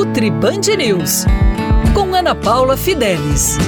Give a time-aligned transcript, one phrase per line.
[0.00, 1.26] Nutri Band News
[1.92, 3.58] com Ana Paula Fidelis.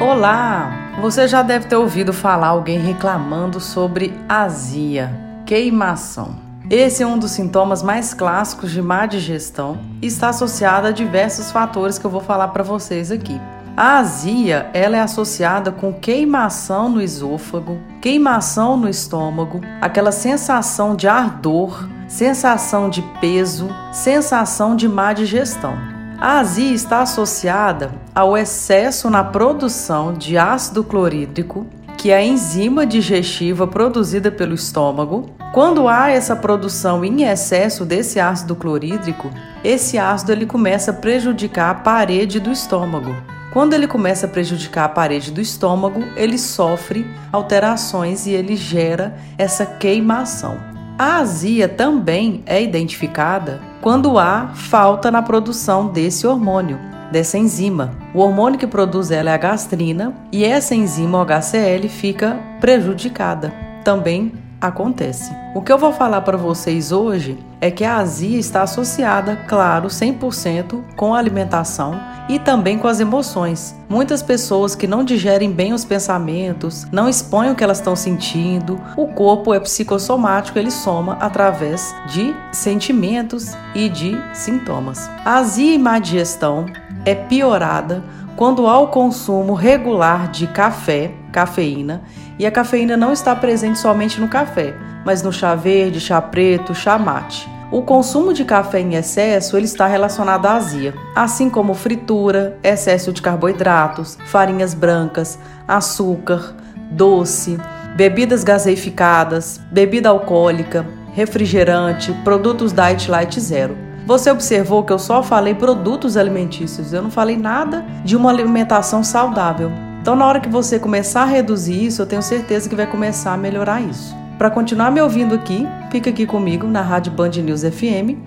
[0.00, 0.92] Olá!
[1.00, 5.10] Você já deve ter ouvido falar alguém reclamando sobre azia,
[5.44, 6.36] queimação.
[6.70, 11.50] Esse é um dos sintomas mais clássicos de má digestão e está associado a diversos
[11.50, 13.40] fatores que eu vou falar para vocês aqui.
[13.82, 21.08] A azia, ela é associada com queimação no esôfago, queimação no estômago, aquela sensação de
[21.08, 25.74] ardor, sensação de peso, sensação de má digestão.
[26.20, 31.66] A azia está associada ao excesso na produção de ácido clorídrico,
[31.98, 35.28] que é a enzima digestiva produzida pelo estômago.
[35.52, 39.28] Quando há essa produção em excesso desse ácido clorídrico,
[39.64, 43.31] esse ácido ele começa a prejudicar a parede do estômago.
[43.52, 49.14] Quando ele começa a prejudicar a parede do estômago, ele sofre alterações e ele gera
[49.36, 50.58] essa queimação.
[50.98, 56.78] A azia também é identificada quando há falta na produção desse hormônio,
[57.10, 57.90] dessa enzima.
[58.14, 63.52] O hormônio que produz ela é a gastrina e essa enzima o HCl fica prejudicada.
[63.84, 64.32] Também
[64.62, 65.34] acontece.
[65.54, 69.88] O que eu vou falar para vocês hoje é que a azia está associada, claro,
[69.88, 73.74] 100% com a alimentação e também com as emoções.
[73.88, 78.80] Muitas pessoas que não digerem bem os pensamentos, não expõem o que elas estão sentindo,
[78.96, 85.10] o corpo é psicossomático, ele soma através de sentimentos e de sintomas.
[85.24, 86.66] A azia e má digestão
[87.04, 88.02] é piorada
[88.36, 92.02] quando há o consumo regular de café, cafeína,
[92.38, 96.74] e a cafeína não está presente somente no café, mas no chá verde, chá preto,
[96.74, 97.48] chá mate.
[97.70, 103.12] O consumo de café em excesso ele está relacionado à azia, assim como fritura, excesso
[103.12, 106.54] de carboidratos, farinhas brancas, açúcar,
[106.90, 107.58] doce,
[107.96, 113.76] bebidas gaseificadas, bebida alcoólica, refrigerante, produtos Diet Light Zero.
[114.04, 119.02] Você observou que eu só falei produtos alimentícios, eu não falei nada de uma alimentação
[119.02, 119.72] saudável.
[120.02, 123.34] Então, na hora que você começar a reduzir isso, eu tenho certeza que vai começar
[123.34, 124.12] a melhorar isso.
[124.36, 128.18] Para continuar me ouvindo aqui, fica aqui comigo na Rádio Band News FM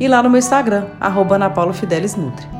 [0.00, 2.59] e lá no meu Instagram, arroba Ana Paula Fidelis Nutri.